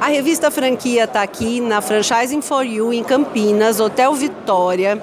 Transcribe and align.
A 0.00 0.06
revista 0.06 0.48
Franquia 0.48 1.04
está 1.04 1.22
aqui 1.22 1.60
na 1.60 1.80
Franchising 1.80 2.40
for 2.40 2.62
You 2.62 2.92
em 2.92 3.02
Campinas, 3.02 3.80
Hotel 3.80 4.14
Vitória. 4.14 5.02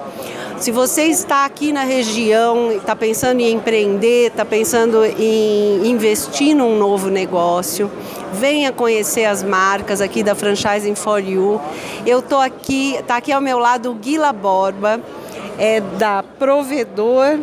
Se 0.58 0.70
você 0.70 1.02
está 1.02 1.44
aqui 1.44 1.70
na 1.70 1.82
região, 1.82 2.72
está 2.72 2.96
pensando 2.96 3.40
em 3.40 3.52
empreender, 3.52 4.28
está 4.28 4.42
pensando 4.42 5.04
em 5.04 5.86
investir 5.86 6.56
num 6.56 6.78
novo 6.78 7.10
negócio, 7.10 7.90
venha 8.32 8.72
conhecer 8.72 9.26
as 9.26 9.42
marcas 9.42 10.00
aqui 10.00 10.22
da 10.22 10.34
Franchising 10.34 10.94
for 10.94 11.18
You. 11.18 11.60
Eu 12.06 12.20
estou 12.20 12.40
aqui, 12.40 12.96
está 12.96 13.18
aqui 13.18 13.30
ao 13.30 13.40
meu 13.40 13.58
lado 13.58 13.90
o 13.90 13.94
Guila 13.94 14.32
Borba, 14.32 14.98
é 15.58 15.82
da 15.98 16.24
Provedor 16.38 17.38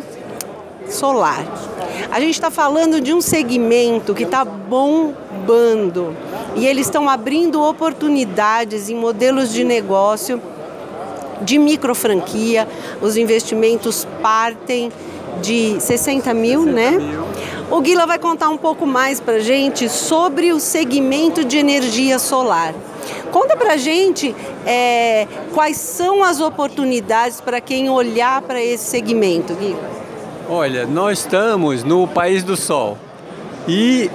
Solar. 0.88 1.46
A 2.10 2.18
gente 2.18 2.34
está 2.34 2.50
falando 2.50 3.00
de 3.00 3.14
um 3.14 3.20
segmento 3.20 4.12
que 4.12 4.24
está 4.24 4.44
bombando 5.44 6.16
e 6.56 6.66
eles 6.66 6.86
estão 6.86 7.08
abrindo 7.08 7.62
oportunidades 7.62 8.88
em 8.88 8.94
modelos 8.94 9.52
de 9.52 9.62
negócio 9.62 10.40
de 11.42 11.58
micro 11.58 11.94
franquia. 11.94 12.66
Os 13.00 13.16
investimentos 13.16 14.06
partem 14.22 14.90
de 15.42 15.76
60 15.80 16.32
mil, 16.34 16.64
60 16.64 16.72
né? 16.72 16.90
Mil. 16.92 17.24
O 17.70 17.80
Guila 17.80 18.06
vai 18.06 18.18
contar 18.18 18.48
um 18.48 18.56
pouco 18.56 18.86
mais 18.86 19.20
para 19.20 19.40
gente 19.40 19.88
sobre 19.88 20.52
o 20.52 20.60
segmento 20.60 21.44
de 21.44 21.58
energia 21.58 22.18
solar. 22.18 22.74
Conta 23.32 23.56
para 23.56 23.76
gente 23.76 24.34
é, 24.64 25.26
quais 25.52 25.76
são 25.76 26.22
as 26.22 26.40
oportunidades 26.40 27.40
para 27.40 27.60
quem 27.60 27.90
olhar 27.90 28.42
para 28.42 28.62
esse 28.62 28.84
segmento, 28.84 29.54
Guila. 29.54 29.90
Olha, 30.48 30.86
nós 30.86 31.20
estamos 31.20 31.82
no 31.82 32.06
país 32.06 32.44
do 32.44 32.56
sol. 32.56 32.98
E 33.66 34.10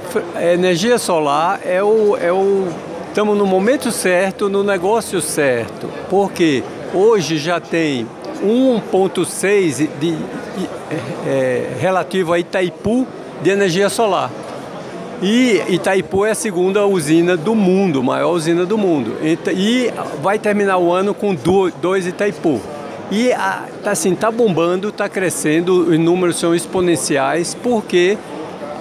energia 0.53 0.97
solar 0.99 1.61
é 1.65 1.81
o, 1.83 2.15
é 2.17 2.31
o. 2.31 2.67
Estamos 3.07 3.35
no 3.35 3.45
momento 3.45 3.91
certo, 3.91 4.47
no 4.47 4.63
negócio 4.63 5.19
certo. 5.21 5.89
Porque 6.09 6.63
hoje 6.93 7.37
já 7.37 7.59
tem 7.59 8.07
1,6 8.43 9.89
de, 9.99 10.17
é, 11.25 11.71
relativo 11.79 12.33
a 12.33 12.39
Itaipu 12.39 13.07
de 13.41 13.49
energia 13.49 13.89
solar. 13.89 14.31
E 15.21 15.61
Itaipu 15.67 16.25
é 16.25 16.31
a 16.31 16.35
segunda 16.35 16.85
usina 16.85 17.35
do 17.35 17.55
mundo, 17.55 18.03
maior 18.03 18.31
usina 18.31 18.65
do 18.65 18.77
mundo. 18.77 19.17
E 19.21 19.91
vai 20.21 20.37
terminar 20.37 20.77
o 20.77 20.93
ano 20.93 21.13
com 21.13 21.35
dois 21.81 22.05
Itaipu. 22.05 22.61
E 23.11 23.31
assim, 23.83 24.13
está 24.13 24.29
bombando, 24.29 24.89
está 24.89 25.09
crescendo, 25.09 25.89
os 25.89 25.99
números 25.99 26.37
são 26.37 26.53
exponenciais, 26.53 27.55
porque 27.55 28.17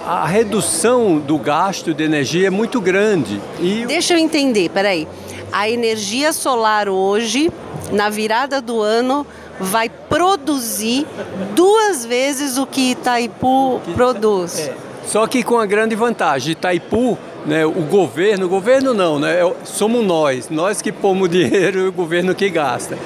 a 0.06 0.26
redução 0.26 1.18
do 1.18 1.38
gasto 1.38 1.92
de 1.92 2.04
energia 2.04 2.48
é 2.48 2.50
muito 2.50 2.80
grande. 2.80 3.40
E... 3.60 3.84
Deixa 3.86 4.14
eu 4.14 4.18
entender, 4.18 4.68
peraí. 4.70 5.06
A 5.52 5.68
energia 5.68 6.32
solar 6.32 6.88
hoje, 6.88 7.50
na 7.92 8.10
virada 8.10 8.60
do 8.60 8.80
ano, 8.80 9.26
vai 9.58 9.88
produzir 9.88 11.06
duas 11.54 12.04
vezes 12.04 12.58
o 12.58 12.66
que 12.66 12.92
Itaipu 12.92 13.80
que, 13.84 13.92
produz. 13.92 14.58
É. 14.60 14.74
Só 15.06 15.26
que 15.26 15.42
com 15.42 15.58
a 15.58 15.66
grande 15.66 15.94
vantagem, 15.94 16.52
Itaipu, 16.52 17.18
né, 17.46 17.64
o 17.64 17.82
governo, 17.82 18.46
o 18.46 18.48
governo 18.48 18.92
não, 18.92 19.18
né, 19.18 19.40
é 19.40 19.52
somos 19.64 20.04
nós, 20.04 20.48
nós 20.50 20.82
que 20.82 20.92
pomos 20.92 21.28
dinheiro 21.30 21.80
e 21.80 21.88
o 21.88 21.92
governo 21.92 22.34
que 22.34 22.48
gasta. 22.50 22.98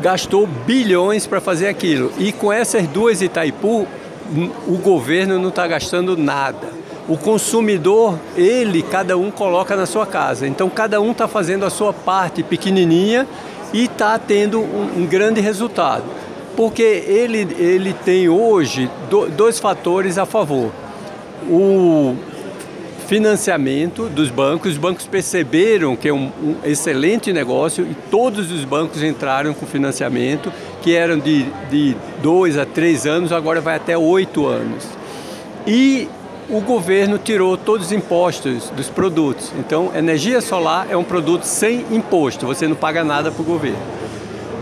Gastou 0.00 0.46
bilhões 0.46 1.26
para 1.26 1.42
fazer 1.42 1.68
aquilo. 1.68 2.10
E 2.18 2.32
com 2.32 2.50
essas 2.50 2.86
duas 2.86 3.20
Itaipu, 3.20 3.86
o 4.66 4.76
governo 4.76 5.38
não 5.38 5.48
está 5.48 5.66
gastando 5.66 6.16
nada. 6.16 6.68
O 7.08 7.16
consumidor, 7.16 8.18
ele, 8.36 8.82
cada 8.82 9.16
um 9.16 9.30
coloca 9.30 9.74
na 9.74 9.86
sua 9.86 10.06
casa. 10.06 10.46
Então, 10.46 10.70
cada 10.70 11.00
um 11.00 11.10
está 11.10 11.26
fazendo 11.26 11.64
a 11.64 11.70
sua 11.70 11.92
parte 11.92 12.42
pequenininha 12.42 13.26
e 13.72 13.84
está 13.84 14.18
tendo 14.18 14.60
um, 14.60 15.00
um, 15.00 15.06
grande 15.06 15.40
resultado. 15.40 16.04
Porque 16.56 16.82
ele, 16.82 17.48
ele 17.58 17.92
tem 17.92 18.28
hoje 18.28 18.88
do, 19.08 19.28
dois 19.28 19.58
fatores 19.58 20.18
a 20.18 20.26
favor. 20.26 20.70
O 21.48 22.14
financiamento 23.10 24.08
dos 24.08 24.30
bancos, 24.30 24.70
os 24.70 24.78
bancos 24.78 25.04
perceberam 25.04 25.96
que 25.96 26.06
é 26.06 26.14
um, 26.14 26.30
um 26.40 26.54
excelente 26.62 27.32
negócio 27.32 27.84
e 27.84 27.92
todos 28.08 28.52
os 28.52 28.64
bancos 28.64 29.02
entraram 29.02 29.52
com 29.52 29.66
financiamento 29.66 30.52
que 30.80 30.94
eram 30.94 31.18
de, 31.18 31.42
de 31.68 31.96
dois 32.22 32.56
a 32.56 32.64
três 32.64 33.06
anos, 33.06 33.32
agora 33.32 33.60
vai 33.60 33.74
até 33.74 33.98
oito 33.98 34.46
anos. 34.46 34.86
E 35.66 36.08
o 36.48 36.60
governo 36.60 37.18
tirou 37.18 37.56
todos 37.56 37.86
os 37.86 37.92
impostos 37.92 38.70
dos 38.70 38.88
produtos. 38.88 39.52
Então, 39.58 39.90
energia 39.92 40.40
solar 40.40 40.86
é 40.88 40.96
um 40.96 41.02
produto 41.02 41.42
sem 41.42 41.84
imposto, 41.90 42.46
você 42.46 42.68
não 42.68 42.76
paga 42.76 43.02
nada 43.02 43.32
para 43.32 43.42
o 43.42 43.44
governo. 43.44 43.82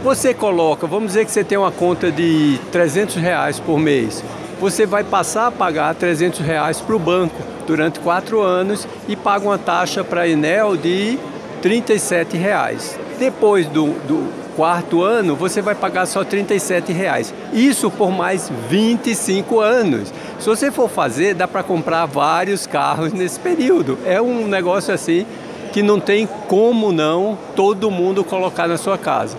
Você 0.02 0.32
coloca, 0.32 0.86
vamos 0.86 1.08
dizer 1.08 1.26
que 1.26 1.30
você 1.30 1.44
tem 1.44 1.58
uma 1.58 1.70
conta 1.70 2.10
de 2.10 2.58
300 2.72 3.16
reais 3.16 3.60
por 3.60 3.78
mês, 3.78 4.24
você 4.60 4.86
vai 4.86 5.04
passar 5.04 5.46
a 5.46 5.50
pagar 5.50 5.94
300 5.94 6.40
reais 6.40 6.80
para 6.80 6.96
o 6.96 6.98
banco 6.98 7.36
durante 7.66 8.00
quatro 8.00 8.42
anos 8.42 8.86
e 9.08 9.14
paga 9.14 9.46
uma 9.46 9.58
taxa 9.58 10.02
para 10.02 10.22
a 10.22 10.28
Enel 10.28 10.76
de 10.76 11.18
37 11.62 12.36
reais. 12.36 12.98
Depois 13.18 13.66
do, 13.66 13.86
do 14.06 14.48
quarto 14.56 15.02
ano, 15.02 15.36
você 15.36 15.62
vai 15.62 15.74
pagar 15.74 16.06
só 16.06 16.22
R$ 16.22 16.44
reais. 16.92 17.32
Isso 17.52 17.90
por 17.90 18.10
mais 18.10 18.50
25 18.68 19.60
anos. 19.60 20.12
Se 20.40 20.46
você 20.46 20.70
for 20.70 20.88
fazer, 20.88 21.34
dá 21.34 21.46
para 21.46 21.62
comprar 21.62 22.06
vários 22.06 22.66
carros 22.66 23.12
nesse 23.12 23.38
período. 23.38 23.98
É 24.04 24.20
um 24.20 24.48
negócio 24.48 24.92
assim 24.92 25.24
que 25.72 25.82
não 25.82 26.00
tem 26.00 26.28
como 26.48 26.90
não 26.90 27.38
todo 27.54 27.90
mundo 27.90 28.24
colocar 28.24 28.66
na 28.66 28.76
sua 28.76 28.98
casa. 28.98 29.36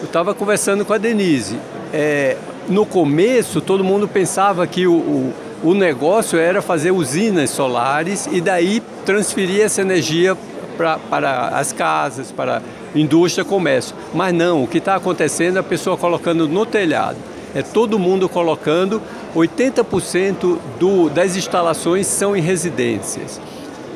Eu 0.00 0.06
estava 0.06 0.34
conversando 0.34 0.84
com 0.84 0.92
a 0.92 0.98
Denise. 0.98 1.58
É, 1.92 2.36
no 2.68 2.86
começo, 2.86 3.60
todo 3.60 3.82
mundo 3.84 4.06
pensava 4.06 4.66
que 4.66 4.86
o, 4.86 4.94
o, 4.94 5.34
o 5.62 5.74
negócio 5.74 6.38
era 6.38 6.62
fazer 6.62 6.90
usinas 6.90 7.50
solares 7.50 8.28
e 8.30 8.40
daí 8.40 8.82
transferir 9.04 9.62
essa 9.62 9.80
energia 9.80 10.36
pra, 10.76 10.98
para 10.98 11.48
as 11.48 11.72
casas, 11.72 12.30
para 12.30 12.62
indústria, 12.94 13.44
comércio. 13.44 13.94
Mas 14.14 14.34
não, 14.34 14.62
o 14.62 14.66
que 14.66 14.78
está 14.78 14.96
acontecendo 14.96 15.56
é 15.56 15.60
a 15.60 15.64
pessoa 15.64 15.96
colocando 15.96 16.48
no 16.48 16.66
telhado. 16.66 17.16
É 17.54 17.62
todo 17.62 17.98
mundo 17.98 18.28
colocando, 18.28 19.00
80% 19.36 20.58
do, 20.78 21.10
das 21.10 21.36
instalações 21.36 22.06
são 22.06 22.36
em 22.36 22.40
residências. 22.40 23.40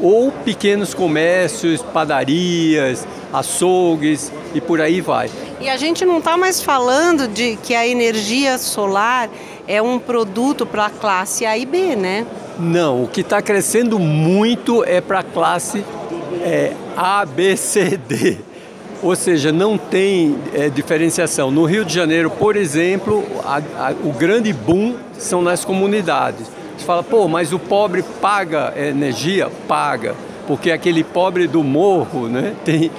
Ou 0.00 0.30
pequenos 0.30 0.92
comércios, 0.92 1.80
padarias, 1.80 3.06
açougues 3.38 4.32
e 4.54 4.60
por 4.60 4.80
aí 4.80 5.00
vai. 5.00 5.30
E 5.60 5.68
a 5.68 5.76
gente 5.76 6.04
não 6.04 6.18
está 6.18 6.36
mais 6.36 6.60
falando 6.60 7.28
de 7.28 7.56
que 7.56 7.74
a 7.74 7.86
energia 7.86 8.58
solar 8.58 9.28
é 9.66 9.80
um 9.80 9.98
produto 9.98 10.64
para 10.64 10.86
a 10.86 10.90
classe 10.90 11.44
A 11.44 11.56
e 11.56 11.66
B, 11.66 11.96
né? 11.96 12.26
Não, 12.58 13.04
o 13.04 13.08
que 13.08 13.20
está 13.20 13.42
crescendo 13.42 13.98
muito 13.98 14.84
é 14.84 15.00
para 15.00 15.20
a 15.20 15.22
classe 15.22 15.84
é, 16.42 16.72
A, 16.96 17.24
B, 17.24 17.56
C, 17.56 17.96
D. 17.96 18.38
Ou 19.02 19.14
seja, 19.14 19.52
não 19.52 19.76
tem 19.76 20.38
é, 20.54 20.68
diferenciação. 20.68 21.50
No 21.50 21.64
Rio 21.64 21.84
de 21.84 21.92
Janeiro, 21.92 22.30
por 22.30 22.56
exemplo, 22.56 23.24
a, 23.44 23.58
a, 23.78 23.90
o 24.04 24.12
grande 24.12 24.52
boom 24.52 24.94
são 25.18 25.42
nas 25.42 25.64
comunidades. 25.64 26.46
Você 26.76 26.84
fala, 26.84 27.02
pô, 27.02 27.28
mas 27.28 27.52
o 27.52 27.58
pobre 27.58 28.02
paga 28.20 28.72
energia? 28.76 29.50
Paga. 29.68 30.14
Porque 30.46 30.70
aquele 30.70 31.02
pobre 31.02 31.46
do 31.46 31.62
morro 31.62 32.28
né, 32.28 32.54
tem, 32.64 32.90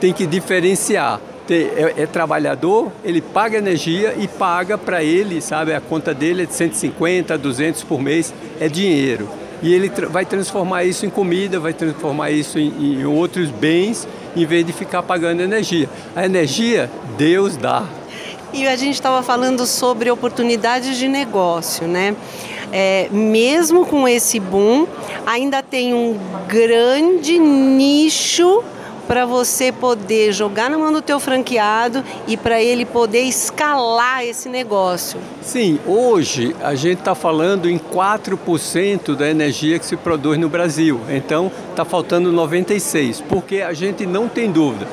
tem 0.00 0.12
que 0.12 0.26
diferenciar. 0.26 1.20
Tem, 1.46 1.58
é, 1.58 1.94
é, 1.98 2.06
trabalhador, 2.06 2.90
ele 3.04 3.20
paga 3.20 3.58
energia 3.58 4.14
e 4.18 4.26
paga 4.26 4.76
para 4.76 5.04
ele, 5.04 5.40
sabe? 5.40 5.72
A 5.72 5.80
conta 5.80 6.12
dele 6.12 6.42
é 6.42 6.46
de 6.46 6.52
150, 6.52 7.38
200 7.38 7.84
por 7.84 8.00
mês, 8.02 8.34
é 8.60 8.68
dinheiro. 8.68 9.28
E 9.62 9.72
ele 9.72 9.88
vai 10.10 10.24
transformar 10.24 10.84
isso 10.84 11.06
em 11.06 11.10
comida, 11.10 11.60
vai 11.60 11.72
transformar 11.72 12.30
isso 12.30 12.58
em, 12.58 13.00
em 13.00 13.04
outros 13.04 13.48
bens 13.50 14.06
em 14.36 14.44
vez 14.44 14.66
de 14.66 14.72
ficar 14.72 15.02
pagando 15.02 15.40
energia. 15.40 15.88
A 16.14 16.26
energia, 16.26 16.90
Deus 17.16 17.56
dá. 17.56 17.84
E 18.52 18.66
a 18.66 18.76
gente 18.76 18.94
estava 18.94 19.22
falando 19.22 19.66
sobre 19.66 20.10
oportunidades 20.10 20.96
de 20.96 21.08
negócio, 21.08 21.86
né? 21.86 22.14
É, 22.72 23.08
mesmo 23.10 23.86
com 23.86 24.06
esse 24.08 24.40
boom, 24.40 24.86
ainda 25.24 25.62
tem 25.62 25.94
um 25.94 26.18
grande 26.48 27.38
nicho 27.38 28.62
para 29.06 29.24
você 29.24 29.70
poder 29.70 30.32
jogar 30.32 30.68
na 30.68 30.78
mão 30.78 30.92
do 30.92 31.00
teu 31.00 31.20
franqueado 31.20 32.04
e 32.26 32.36
para 32.36 32.60
ele 32.60 32.84
poder 32.84 33.22
escalar 33.22 34.24
esse 34.24 34.48
negócio. 34.48 35.20
Sim, 35.42 35.78
hoje 35.86 36.54
a 36.62 36.74
gente 36.74 36.98
está 36.98 37.14
falando 37.14 37.68
em 37.68 37.78
4% 37.78 39.14
da 39.14 39.28
energia 39.28 39.78
que 39.78 39.86
se 39.86 39.96
produz 39.96 40.38
no 40.38 40.48
Brasil. 40.48 41.00
Então 41.08 41.50
está 41.70 41.84
faltando 41.84 42.32
96%, 42.32 43.22
porque 43.28 43.60
a 43.60 43.72
gente 43.72 44.06
não 44.06 44.28
tem 44.28 44.50
dúvida. 44.50 44.86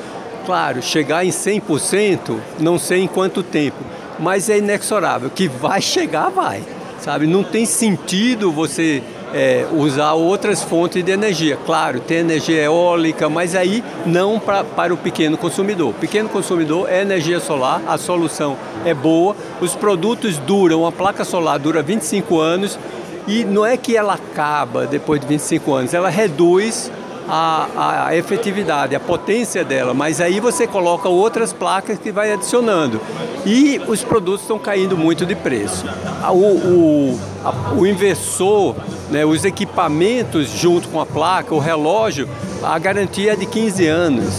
Claro, 0.46 0.82
chegar 0.82 1.24
em 1.24 1.30
100%, 1.30 2.38
não 2.60 2.78
sei 2.78 3.00
em 3.00 3.08
quanto 3.08 3.42
tempo, 3.42 3.78
mas 4.18 4.50
é 4.50 4.58
inexorável 4.58 5.30
que 5.30 5.48
vai 5.48 5.80
chegar, 5.80 6.28
vai. 6.28 6.62
Sabe, 7.00 7.26
não 7.26 7.42
tem 7.42 7.66
sentido 7.66 8.50
você 8.50 9.02
é, 9.34 9.66
usar 9.72 10.12
outras 10.12 10.62
fontes 10.62 11.04
de 11.04 11.10
energia. 11.10 11.58
Claro, 11.66 11.98
tem 11.98 12.18
energia 12.18 12.62
eólica, 12.62 13.28
mas 13.28 13.56
aí 13.56 13.82
não 14.06 14.38
pra, 14.38 14.62
para 14.62 14.94
o 14.94 14.96
pequeno 14.96 15.36
consumidor. 15.36 15.90
O 15.90 15.94
pequeno 15.94 16.28
consumidor 16.28 16.88
é 16.88 17.02
energia 17.02 17.40
solar, 17.40 17.82
a 17.88 17.98
solução 17.98 18.56
é 18.84 18.94
boa, 18.94 19.34
os 19.60 19.74
produtos 19.74 20.38
duram, 20.38 20.86
a 20.86 20.92
placa 20.92 21.24
solar 21.24 21.58
dura 21.58 21.82
25 21.82 22.38
anos 22.38 22.78
e 23.26 23.44
não 23.44 23.66
é 23.66 23.76
que 23.76 23.96
ela 23.96 24.14
acaba 24.14 24.86
depois 24.86 25.20
de 25.20 25.26
25 25.26 25.74
anos, 25.74 25.94
ela 25.94 26.08
reduz 26.08 26.90
a, 27.28 28.06
a, 28.06 28.16
efetividade, 28.16 28.94
a 28.94 29.00
potência 29.00 29.64
dela, 29.64 29.94
mas 29.94 30.20
aí 30.20 30.40
você 30.40 30.66
coloca 30.66 31.08
outras 31.08 31.52
placas 31.52 31.98
que 31.98 32.12
vai 32.12 32.32
adicionando. 32.32 33.00
E 33.46 33.80
os 33.88 34.02
produtos 34.02 34.42
estão 34.42 34.58
caindo 34.58 34.96
muito 34.96 35.24
de 35.24 35.34
preço. 35.34 35.84
O, 36.30 36.34
o, 36.34 37.20
a, 37.44 37.74
o 37.74 37.86
inversor, 37.86 38.76
né, 39.14 39.24
os 39.24 39.44
equipamentos 39.44 40.48
junto 40.48 40.88
com 40.88 41.00
a 41.00 41.06
placa, 41.06 41.54
o 41.54 41.60
relógio, 41.60 42.28
a 42.60 42.76
garantia 42.80 43.34
é 43.34 43.36
de 43.36 43.46
15 43.46 43.86
anos. 43.86 44.34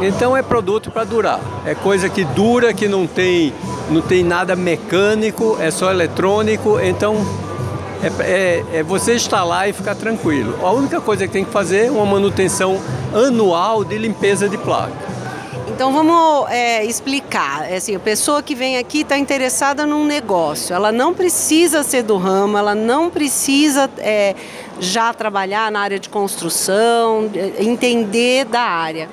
Então 0.00 0.36
é 0.36 0.42
produto 0.42 0.88
para 0.88 1.02
durar. 1.02 1.40
É 1.66 1.74
coisa 1.74 2.08
que 2.08 2.24
dura, 2.24 2.72
que 2.72 2.86
não 2.86 3.08
tem, 3.08 3.52
não 3.90 4.00
tem 4.00 4.22
nada 4.22 4.54
mecânico, 4.54 5.56
é 5.60 5.68
só 5.68 5.90
eletrônico. 5.90 6.78
Então 6.78 7.26
é, 8.04 8.22
é, 8.22 8.64
é, 8.78 8.82
você 8.84 9.16
instalar 9.16 9.68
e 9.68 9.72
ficar 9.72 9.96
tranquilo. 9.96 10.64
A 10.64 10.70
única 10.70 11.00
coisa 11.00 11.26
que 11.26 11.32
tem 11.32 11.44
que 11.44 11.50
fazer 11.50 11.86
é 11.86 11.90
uma 11.90 12.06
manutenção 12.06 12.80
anual 13.12 13.82
de 13.82 13.98
limpeza 13.98 14.48
de 14.48 14.56
placa. 14.56 15.13
Então 15.74 15.92
vamos 15.92 16.48
é, 16.50 16.84
explicar. 16.84 17.68
É 17.68 17.78
assim, 17.78 17.96
a 17.96 17.98
pessoa 17.98 18.40
que 18.40 18.54
vem 18.54 18.78
aqui 18.78 19.00
está 19.00 19.18
interessada 19.18 19.84
num 19.84 20.04
negócio. 20.04 20.72
Ela 20.72 20.92
não 20.92 21.12
precisa 21.12 21.82
ser 21.82 22.04
do 22.04 22.16
ramo, 22.16 22.56
ela 22.56 22.76
não 22.76 23.10
precisa 23.10 23.90
é, 23.98 24.36
já 24.78 25.12
trabalhar 25.12 25.72
na 25.72 25.80
área 25.80 25.98
de 25.98 26.08
construção, 26.08 27.28
é, 27.34 27.64
entender 27.64 28.44
da 28.44 28.60
área. 28.60 29.08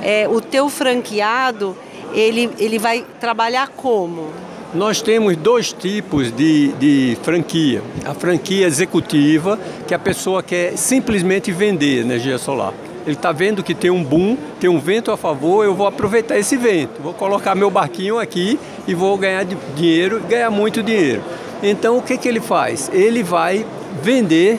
É, 0.00 0.26
o 0.26 0.40
teu 0.40 0.70
franqueado 0.70 1.76
ele, 2.14 2.48
ele 2.58 2.78
vai 2.78 3.04
trabalhar 3.20 3.68
como? 3.68 4.30
Nós 4.72 5.02
temos 5.02 5.36
dois 5.36 5.70
tipos 5.70 6.32
de, 6.32 6.68
de 6.78 7.18
franquia. 7.22 7.82
A 8.06 8.14
franquia 8.14 8.66
executiva, 8.66 9.58
que 9.86 9.92
a 9.92 9.98
pessoa 9.98 10.42
quer 10.42 10.78
simplesmente 10.78 11.52
vender 11.52 12.00
energia 12.00 12.38
solar. 12.38 12.72
Ele 13.06 13.14
está 13.14 13.30
vendo 13.30 13.62
que 13.62 13.72
tem 13.72 13.90
um 13.90 14.02
boom, 14.02 14.36
tem 14.58 14.68
um 14.68 14.80
vento 14.80 15.12
a 15.12 15.16
favor, 15.16 15.64
eu 15.64 15.74
vou 15.74 15.86
aproveitar 15.86 16.36
esse 16.36 16.56
vento. 16.56 17.00
Vou 17.00 17.14
colocar 17.14 17.54
meu 17.54 17.70
barquinho 17.70 18.18
aqui 18.18 18.58
e 18.86 18.94
vou 18.94 19.16
ganhar 19.16 19.44
dinheiro, 19.76 20.20
ganhar 20.28 20.50
muito 20.50 20.82
dinheiro. 20.82 21.22
Então 21.62 21.98
o 21.98 22.02
que, 22.02 22.18
que 22.18 22.26
ele 22.26 22.40
faz? 22.40 22.90
Ele 22.92 23.22
vai 23.22 23.64
vender 24.02 24.58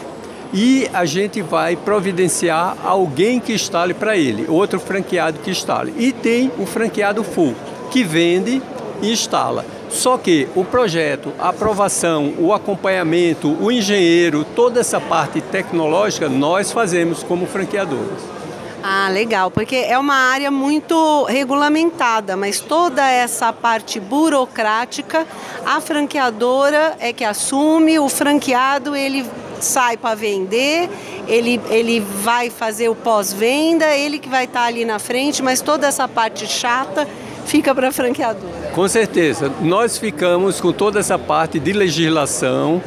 e 0.53 0.87
a 0.93 1.03
gente 1.03 1.41
vai 1.41 1.75
providenciar 1.75 2.77
alguém 2.83 3.39
que 3.39 3.53
instale 3.53 3.93
para 3.93 4.15
ele, 4.15 4.45
outro 4.47 4.79
franqueado 4.79 5.39
que 5.39 5.51
instale. 5.51 5.93
E 5.97 6.13
tem 6.13 6.49
o 6.57 6.65
franqueado 6.65 7.23
full, 7.23 7.53
que 7.91 8.03
vende 8.03 8.61
e 9.01 9.11
instala. 9.11 9.65
Só 9.89 10.17
que 10.17 10.47
o 10.55 10.65
projeto, 10.65 11.31
a 11.39 11.49
aprovação, 11.49 12.33
o 12.37 12.53
acompanhamento, 12.53 13.55
o 13.61 13.71
engenheiro, 13.71 14.45
toda 14.55 14.79
essa 14.79 14.99
parte 14.99 15.41
tecnológica 15.41 16.27
nós 16.27 16.71
fazemos 16.71 17.23
como 17.23 17.47
franqueadores. 17.47 18.37
Ah, 18.83 19.09
legal, 19.09 19.49
porque 19.49 19.75
é 19.75 19.97
uma 19.97 20.15
área 20.15 20.51
muito 20.51 21.23
regulamentada, 21.25 22.37
mas 22.37 22.59
toda 22.59 23.05
essa 23.09 23.51
parte 23.51 23.99
burocrática, 23.99 25.25
a 25.65 25.81
franqueadora 25.81 26.95
é 26.99 27.11
que 27.11 27.23
assume, 27.25 27.99
o 27.99 28.07
franqueado 28.07 28.95
ele 28.95 29.25
sai 29.59 29.97
para 29.97 30.15
vender, 30.15 30.89
ele, 31.27 31.59
ele 31.69 31.99
vai 31.99 32.49
fazer 32.49 32.87
o 32.87 32.95
pós-venda, 32.95 33.85
ele 33.95 34.19
que 34.19 34.29
vai 34.29 34.45
estar 34.45 34.63
ali 34.63 34.85
na 34.85 34.99
frente, 34.99 35.41
mas 35.41 35.59
toda 35.59 35.87
essa 35.87 36.07
parte 36.07 36.45
chata 36.47 37.07
fica 37.45 37.73
para 37.73 37.89
a 37.89 37.91
franqueadora. 37.91 38.56
Com 38.77 38.87
certeza. 38.87 39.51
Nós 39.59 39.97
ficamos 39.97 40.61
com 40.61 40.71
toda 40.71 40.99
essa 40.99 41.17
parte 41.17 41.59
de 41.59 41.73
legislação, 41.73 42.79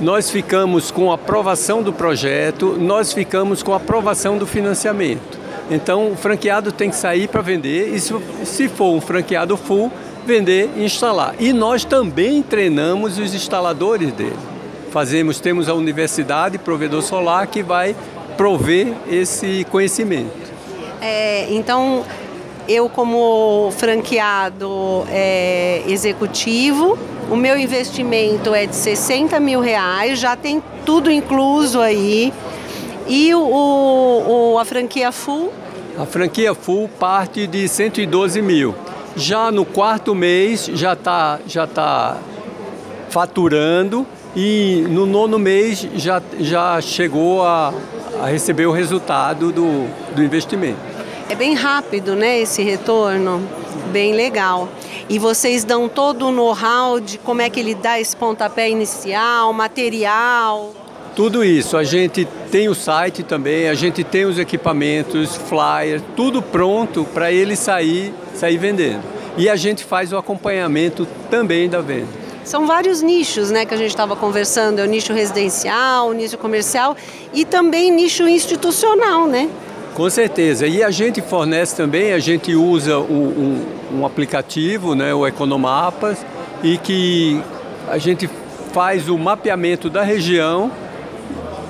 nós 0.00 0.28
ficamos 0.28 0.90
com 0.90 1.12
a 1.12 1.14
aprovação 1.14 1.84
do 1.84 1.92
projeto, 1.92 2.76
nós 2.76 3.12
ficamos 3.12 3.62
com 3.62 3.72
a 3.72 3.76
aprovação 3.76 4.38
do 4.38 4.44
financiamento. 4.44 5.38
Então, 5.70 6.10
o 6.10 6.16
franqueado 6.16 6.72
tem 6.72 6.90
que 6.90 6.96
sair 6.96 7.28
para 7.28 7.42
vender 7.42 7.94
e, 7.94 8.00
se 8.00 8.68
for 8.68 8.92
um 8.92 9.00
franqueado 9.00 9.56
full, 9.56 9.92
vender 10.26 10.68
e 10.76 10.84
instalar. 10.84 11.36
E 11.38 11.52
nós 11.52 11.84
também 11.84 12.42
treinamos 12.42 13.16
os 13.16 13.32
instaladores 13.32 14.12
dele. 14.12 14.36
Fazemos, 14.90 15.38
temos 15.38 15.68
a 15.68 15.74
universidade, 15.74 16.58
provedor 16.58 17.02
solar, 17.02 17.46
que 17.46 17.62
vai 17.62 17.94
prover 18.36 18.92
esse 19.08 19.64
conhecimento. 19.70 20.32
É, 21.00 21.46
então, 21.54 22.04
eu 22.68 22.88
como 22.88 23.70
franqueado 23.76 25.04
é, 25.08 25.82
executivo, 25.86 26.98
o 27.30 27.36
meu 27.36 27.58
investimento 27.58 28.54
é 28.54 28.66
de 28.66 28.76
60 28.76 29.38
mil 29.40 29.60
reais, 29.60 30.18
já 30.18 30.36
tem 30.36 30.62
tudo 30.84 31.10
incluso 31.10 31.80
aí. 31.80 32.32
E 33.08 33.34
o, 33.34 33.40
o, 34.54 34.58
a 34.58 34.64
franquia 34.64 35.12
full? 35.12 35.52
A 35.98 36.04
franquia 36.04 36.54
full 36.54 36.88
parte 36.88 37.46
de 37.46 37.68
112 37.68 38.42
mil. 38.42 38.74
Já 39.14 39.50
no 39.50 39.64
quarto 39.64 40.14
mês 40.14 40.70
já 40.74 40.92
está 40.92 41.38
já 41.46 41.66
tá 41.66 42.18
faturando 43.08 44.06
e 44.34 44.84
no 44.90 45.06
nono 45.06 45.38
mês 45.38 45.88
já, 45.94 46.20
já 46.38 46.80
chegou 46.80 47.42
a, 47.42 47.72
a 48.22 48.26
receber 48.26 48.66
o 48.66 48.72
resultado 48.72 49.50
do, 49.50 49.88
do 50.14 50.22
investimento. 50.22 50.95
É 51.28 51.34
bem 51.34 51.54
rápido, 51.54 52.14
né, 52.14 52.38
esse 52.38 52.62
retorno, 52.62 53.42
bem 53.92 54.14
legal. 54.14 54.68
E 55.08 55.18
vocês 55.18 55.64
dão 55.64 55.88
todo 55.88 56.28
o 56.28 56.32
know-how 56.32 57.00
de 57.00 57.18
como 57.18 57.42
é 57.42 57.50
que 57.50 57.58
ele 57.58 57.74
dá 57.74 58.00
esse 58.00 58.16
pontapé 58.16 58.70
inicial, 58.70 59.52
material. 59.52 60.72
Tudo 61.16 61.42
isso, 61.42 61.76
a 61.76 61.82
gente 61.82 62.28
tem 62.52 62.68
o 62.68 62.74
site 62.74 63.24
também, 63.24 63.68
a 63.68 63.74
gente 63.74 64.04
tem 64.04 64.24
os 64.24 64.38
equipamentos, 64.38 65.34
flyer, 65.34 66.00
tudo 66.14 66.40
pronto 66.40 67.04
para 67.12 67.32
ele 67.32 67.56
sair, 67.56 68.14
sair 68.34 68.56
vendendo. 68.56 69.02
E 69.36 69.48
a 69.48 69.56
gente 69.56 69.82
faz 69.82 70.12
o 70.12 70.16
acompanhamento 70.16 71.08
também 71.28 71.68
da 71.68 71.80
venda. 71.80 72.08
São 72.44 72.66
vários 72.68 73.02
nichos, 73.02 73.50
né, 73.50 73.64
que 73.64 73.74
a 73.74 73.76
gente 73.76 73.90
estava 73.90 74.14
conversando, 74.14 74.78
é 74.78 74.84
o 74.84 74.86
nicho 74.86 75.12
residencial, 75.12 76.08
o 76.08 76.12
nicho 76.12 76.38
comercial 76.38 76.96
e 77.34 77.44
também 77.44 77.90
nicho 77.90 78.28
institucional, 78.28 79.26
né? 79.26 79.50
Com 79.96 80.10
certeza. 80.10 80.66
E 80.66 80.82
a 80.82 80.90
gente 80.90 81.22
fornece 81.22 81.74
também, 81.74 82.12
a 82.12 82.18
gente 82.18 82.54
usa 82.54 82.98
um, 82.98 83.64
um, 83.92 84.00
um 84.00 84.06
aplicativo, 84.06 84.94
né, 84.94 85.14
o 85.14 85.26
Economapas, 85.26 86.18
e 86.62 86.76
que 86.76 87.40
a 87.88 87.96
gente 87.96 88.28
faz 88.74 89.08
o 89.08 89.16
mapeamento 89.16 89.88
da 89.88 90.02
região, 90.02 90.70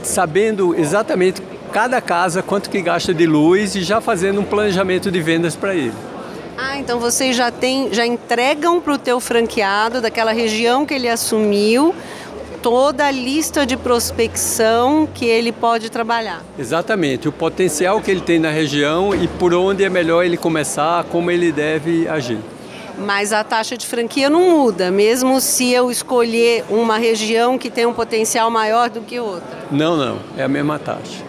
sabendo 0.03 0.75
exatamente 0.75 1.41
cada 1.73 2.01
casa 2.01 2.43
quanto 2.43 2.69
que 2.69 2.83
gasta 2.83 3.15
de 3.15 3.27
luz 3.27 3.77
e 3.77 3.83
já 3.83 4.01
fazendo 4.01 4.41
um 4.41 4.45
planejamento 4.45 5.09
de 5.09 5.23
vendas 5.23 5.55
para 5.55 5.73
ele. 5.77 5.95
Ah, 6.59 6.79
então 6.79 6.99
vocês 6.99 7.37
já 7.37 7.53
tem, 7.53 7.95
já 7.95 8.05
entregam 8.05 8.81
para 8.81 8.95
o 8.95 8.99
teu 8.99 9.21
franqueado 9.21 10.01
daquela 10.01 10.33
região 10.33 10.85
que 10.85 10.95
ele 10.95 11.09
assumiu 11.09 11.95
toda 12.67 13.07
a 13.07 13.13
lista 13.13 13.65
de 13.65 13.77
prospecção 13.77 15.07
que 15.15 15.25
ele 15.25 15.53
pode 15.53 15.89
trabalhar. 15.89 16.43
Exatamente, 16.59 17.29
o 17.29 17.33
potencial 17.33 18.01
que 18.01 18.11
ele 18.11 18.21
tem 18.21 18.41
na 18.41 18.51
região 18.51 19.15
e 19.15 19.29
por 19.29 19.55
onde 19.55 19.85
é 19.85 19.89
melhor 19.89 20.25
ele 20.25 20.37
começar, 20.37 21.05
como 21.05 21.31
ele 21.31 21.53
deve 21.53 22.09
agir. 22.09 22.41
Mas 22.99 23.33
a 23.33 23.45
taxa 23.45 23.77
de 23.77 23.87
franquia 23.87 24.29
não 24.29 24.51
muda, 24.51 24.91
mesmo 24.91 25.41
se 25.41 25.71
eu 25.71 25.93
escolher 25.93 26.65
uma 26.69 26.99
região 26.99 27.57
que 27.57 27.71
tem 27.71 27.87
um 27.87 27.93
potencial 27.93 28.51
maior 28.51 28.91
do 28.91 29.01
que 29.01 29.21
outra. 29.21 29.59
Não, 29.71 29.97
não, 29.97 30.19
é 30.37 30.43
a 30.43 30.49
mesma 30.49 30.77
taxa. 30.77 31.23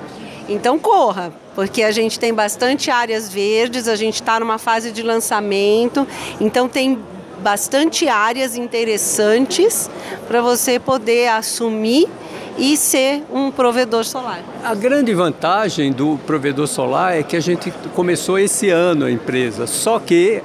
Então 0.49 0.79
corra, 0.79 1.31
porque 1.53 1.83
a 1.83 1.91
gente 1.91 2.19
tem 2.19 2.33
bastante 2.33 2.89
áreas 2.89 3.31
verdes, 3.31 3.87
a 3.87 3.95
gente 3.95 4.15
está 4.15 4.39
numa 4.39 4.57
fase 4.57 4.91
de 4.91 5.03
lançamento, 5.03 6.07
então 6.41 6.67
tem 6.67 6.97
bastante 7.41 8.07
áreas 8.07 8.55
interessantes 8.55 9.89
para 10.27 10.41
você 10.41 10.79
poder 10.79 11.29
assumir 11.29 12.07
e 12.57 12.75
ser 12.75 13.23
um 13.31 13.51
provedor 13.51 14.03
solar. 14.03 14.41
A 14.63 14.73
grande 14.73 15.13
vantagem 15.13 15.91
do 15.91 16.17
provedor 16.25 16.67
solar 16.67 17.17
é 17.17 17.23
que 17.23 17.35
a 17.35 17.39
gente 17.39 17.71
começou 17.93 18.39
esse 18.39 18.69
ano 18.69 19.05
a 19.05 19.11
empresa, 19.11 19.67
só 19.67 19.99
que 19.99 20.41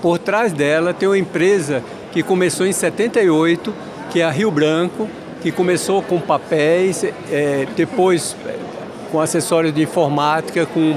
por 0.00 0.18
trás 0.18 0.52
dela 0.52 0.94
tem 0.94 1.08
uma 1.08 1.18
empresa 1.18 1.82
que 2.12 2.22
começou 2.22 2.66
em 2.66 2.72
78, 2.72 3.74
que 4.10 4.20
é 4.20 4.24
a 4.24 4.30
Rio 4.30 4.50
Branco, 4.50 5.08
que 5.42 5.50
começou 5.50 6.02
com 6.02 6.20
papéis, 6.20 7.04
é, 7.04 7.66
depois 7.76 8.36
com 9.10 9.20
acessórios 9.20 9.74
de 9.74 9.82
informática, 9.82 10.66
com 10.66 10.96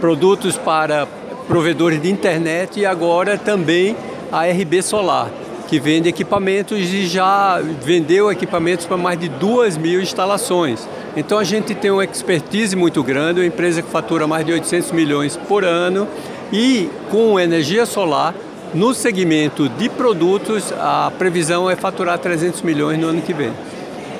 produtos 0.00 0.56
para 0.56 1.06
provedores 1.46 2.00
de 2.00 2.10
internet 2.10 2.80
e 2.80 2.86
agora 2.86 3.36
também 3.36 3.96
a 4.30 4.44
RB 4.46 4.82
Solar, 4.82 5.30
que 5.68 5.78
vende 5.78 6.08
equipamentos 6.08 6.78
e 6.78 7.06
já 7.06 7.60
vendeu 7.60 8.30
equipamentos 8.30 8.86
para 8.86 8.96
mais 8.96 9.18
de 9.18 9.28
duas 9.28 9.76
mil 9.76 10.00
instalações. 10.00 10.88
Então 11.16 11.38
a 11.38 11.44
gente 11.44 11.74
tem 11.74 11.90
uma 11.90 12.04
expertise 12.04 12.74
muito 12.74 13.02
grande, 13.02 13.40
uma 13.40 13.46
empresa 13.46 13.82
que 13.82 13.90
fatura 13.90 14.26
mais 14.26 14.46
de 14.46 14.52
800 14.52 14.92
milhões 14.92 15.36
por 15.36 15.64
ano 15.64 16.08
e 16.52 16.88
com 17.10 17.38
energia 17.38 17.86
solar, 17.86 18.34
no 18.74 18.94
segmento 18.94 19.68
de 19.68 19.90
produtos, 19.90 20.72
a 20.72 21.12
previsão 21.18 21.68
é 21.68 21.76
faturar 21.76 22.18
300 22.18 22.62
milhões 22.62 22.98
no 22.98 23.08
ano 23.08 23.20
que 23.20 23.34
vem. 23.34 23.52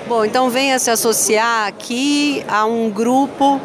Bom, 0.06 0.26
então 0.26 0.50
venha 0.50 0.78
se 0.78 0.90
associar 0.90 1.66
aqui 1.66 2.44
a 2.46 2.66
um 2.66 2.90
grupo 2.90 3.58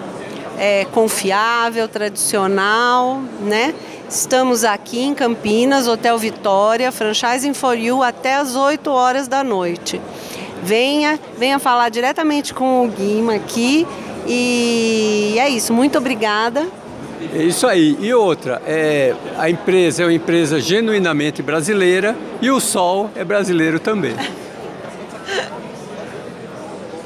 é, 0.58 0.86
confiável, 0.86 1.88
tradicional, 1.88 3.22
né? 3.42 3.74
Estamos 4.10 4.64
aqui 4.64 5.02
em 5.02 5.14
Campinas, 5.14 5.88
Hotel 5.88 6.18
Vitória, 6.18 6.92
Franchising 6.92 7.54
for 7.54 7.78
You, 7.78 8.02
até 8.02 8.36
as 8.36 8.56
8 8.56 8.90
horas 8.90 9.28
da 9.28 9.44
noite. 9.44 10.02
Venha, 10.64 11.20
venha 11.38 11.60
falar 11.60 11.90
diretamente 11.90 12.54
com 12.54 12.86
o 12.86 12.90
Guima 12.90 13.36
aqui 13.36 13.86
e 14.26 15.36
é 15.38 15.50
isso. 15.50 15.74
Muito 15.74 15.98
obrigada. 15.98 16.68
É 17.34 17.44
isso 17.44 17.68
aí. 17.68 17.98
E 18.00 18.14
outra, 18.14 18.62
é, 18.66 19.14
a 19.38 19.50
empresa 19.50 20.04
é 20.04 20.06
uma 20.06 20.14
empresa 20.14 20.60
genuinamente 20.60 21.42
brasileira 21.42 22.16
e 22.42 22.50
o 22.50 22.60
sol 22.60 23.10
é 23.16 23.24
brasileiro 23.24 23.80
também. 23.80 24.16